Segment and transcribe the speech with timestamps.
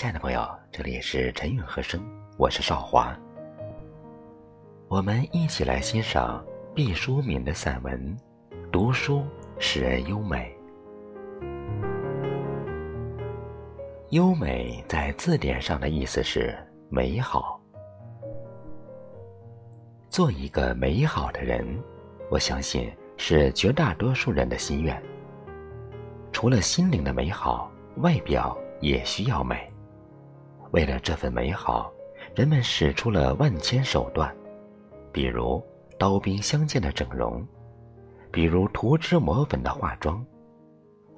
[0.00, 2.02] 亲爱的朋友，这里是陈韵和声，
[2.38, 3.14] 我是少华。
[4.88, 6.42] 我们一起来欣赏
[6.74, 8.16] 毕淑敏的散文
[8.70, 9.22] 《读书
[9.58, 10.56] 使人优美》。
[14.08, 16.56] 优美在字典上的意思是
[16.88, 17.60] 美好。
[20.08, 21.78] 做一个美好的人，
[22.30, 24.98] 我相信是绝大多数人的心愿。
[26.32, 29.69] 除了心灵的美好，外表也需要美。
[30.72, 31.92] 为了这份美好，
[32.34, 34.34] 人们使出了万千手段，
[35.12, 35.62] 比如
[35.98, 37.46] 刀兵相见的整容，
[38.30, 40.24] 比如涂脂抹粉的化妆。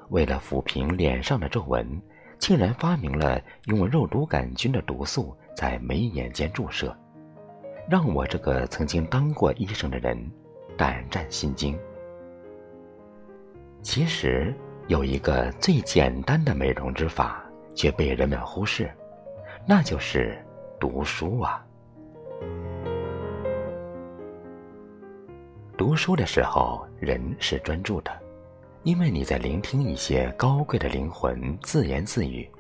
[0.09, 2.01] 为了抚平脸上的皱纹，
[2.39, 6.97] 竟然发明了用肉毒杆菌的毒素在眉眼间注射，
[7.89, 10.19] 让我这个曾经当过医生的人
[10.77, 11.79] 胆战心惊。
[13.83, 14.55] 其实
[14.87, 18.91] 有一个最简单的美容之法，却被人们忽视。
[19.65, 20.37] 那就是
[20.81, 21.65] 读书啊！
[25.79, 28.11] 读书的时候，人是专注的，
[28.83, 32.51] 因为你在聆听一些高贵的灵魂自言自语，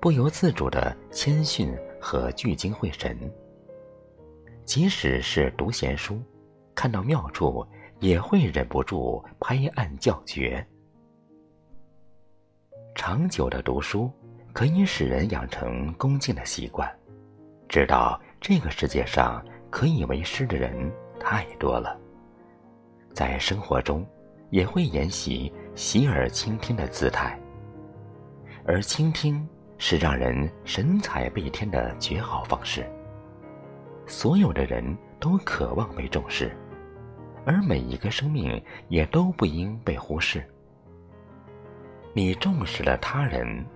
[0.00, 3.18] 不由自主的谦逊和聚精会神。
[4.64, 6.22] 即使是读闲书，
[6.76, 7.66] 看到妙处
[7.98, 10.64] 也会忍不住拍案叫绝。
[12.94, 14.08] 长久的读书。
[14.54, 16.88] 可以使人养成恭敬的习惯，
[17.68, 20.72] 知道这个世界上可以为师的人
[21.18, 21.98] 太多了。
[23.12, 24.06] 在生活中，
[24.50, 27.36] 也会沿袭洗耳倾听的姿态，
[28.64, 29.44] 而倾听
[29.76, 32.88] 是让人神采倍添的绝好方式。
[34.06, 36.56] 所有的人都渴望被重视，
[37.44, 40.48] 而每一个生命也都不应被忽视。
[42.12, 43.66] 你重视了他人。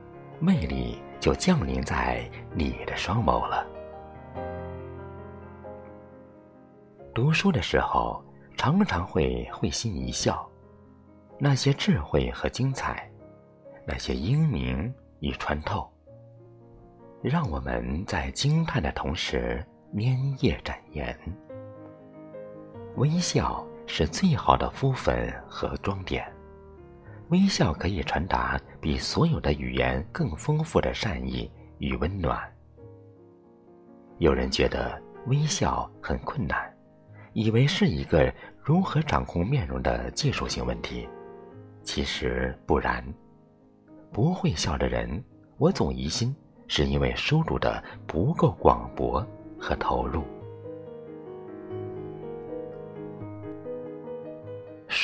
[0.40, 3.66] 魅力就降临在你的双眸了。
[7.14, 8.22] 读书的时候，
[8.56, 10.48] 常常会会心一笑，
[11.38, 13.10] 那些智慧和精彩，
[13.84, 15.90] 那些英明与穿透，
[17.20, 21.18] 让我们在惊叹的同时拈叶展颜。
[22.94, 26.32] 微笑是最好的敷粉和装点。
[27.30, 32.40] 微笑可以传达比所有的语言更丰富的善意与温暖。
[34.16, 36.58] 有人觉得微笑很困难，
[37.34, 41.06] 以为是一个如何掌控面容的技术性问题，
[41.82, 43.04] 其实不然。
[44.10, 45.22] 不会笑的人，
[45.58, 46.34] 我总疑心
[46.66, 49.24] 是因为收入的不够广博
[49.60, 50.24] 和投入。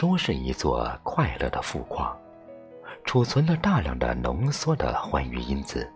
[0.05, 2.15] 都是一座快乐的富矿，
[3.05, 5.91] 储存了大量的浓缩的欢愉因子。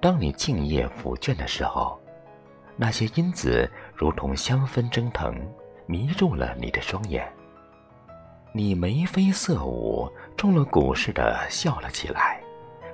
[0.00, 2.00] 当你静夜抚卷的时候，
[2.76, 5.34] 那些因子如同香氛蒸腾，
[5.86, 7.28] 迷住了你的双眼。
[8.52, 12.40] 你眉飞色舞，中了蛊似的笑了起来，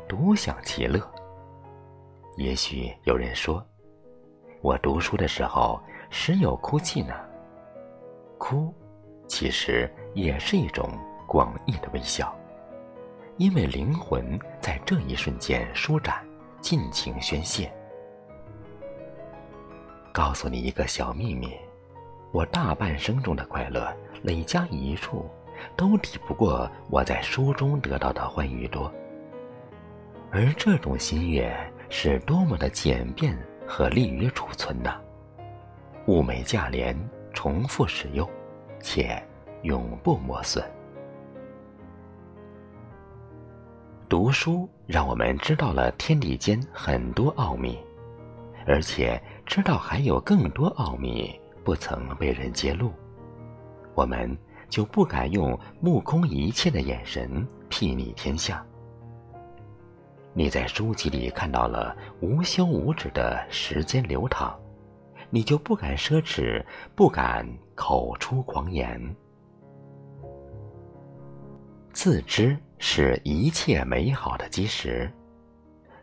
[0.08, 0.98] 独享其乐。
[2.38, 3.62] 也许有人说，
[4.62, 5.78] 我读书的时候
[6.08, 7.12] 时有哭泣呢。
[8.38, 8.74] 哭。
[9.30, 10.91] 其实也是一种
[11.24, 12.36] 广义的微笑，
[13.36, 16.26] 因为灵魂在这一瞬间舒展，
[16.60, 17.72] 尽情宣泄。
[20.10, 21.56] 告诉你一个小秘密，
[22.32, 25.30] 我大半生中的快乐累加一处，
[25.76, 28.92] 都抵不过我在书中得到的欢愉多。
[30.32, 31.56] 而这种心悦
[31.88, 35.00] 是多么的简便和利于储存呐！
[36.08, 36.98] 物美价廉，
[37.32, 38.28] 重复使用。
[38.80, 39.22] 且
[39.62, 40.64] 永不磨损。
[44.08, 47.78] 读书让我们知道了天地间很多奥秘，
[48.66, 52.92] 而且知道还有更多奥秘不曾被人揭露，
[53.94, 54.36] 我们
[54.68, 58.65] 就不敢用目空一切的眼神睥睨天下。
[60.32, 64.59] 你在书籍里看到了无休无止的时间流淌。
[65.32, 66.65] 你就不敢奢侈，
[66.97, 67.47] 不敢
[67.80, 69.00] 口出狂言。
[71.94, 75.10] 自知是一切美好的基石。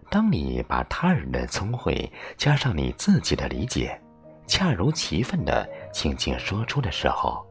[0.10, 4.02] 当你把他人的聪慧加上你自己的理解，
[4.48, 7.46] 恰如其分的轻轻说出的时候，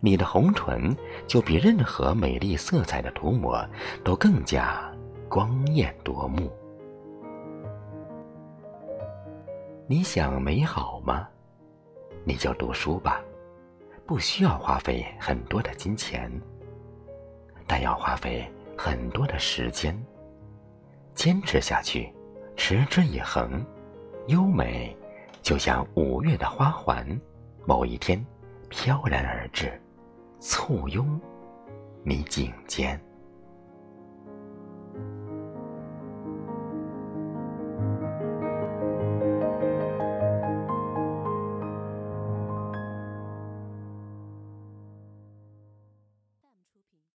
[0.00, 0.94] 你的红唇
[1.28, 3.64] 就比任何美丽色彩的涂抹
[4.02, 4.92] 都更加
[5.28, 6.50] 光艳夺目。
[9.86, 11.28] 你想美好吗？
[12.24, 13.22] 你就读书吧，
[14.06, 16.30] 不需要花费很多的金钱，
[17.66, 18.46] 但要花费
[18.76, 19.98] 很多的时间。
[21.14, 22.12] 坚持下去，
[22.56, 23.64] 持之以恒，
[24.26, 24.94] 优美，
[25.40, 27.06] 就像五月的花环，
[27.64, 28.22] 某一天
[28.68, 29.80] 飘然而至，
[30.40, 31.20] 簇拥
[32.02, 33.00] 你颈间。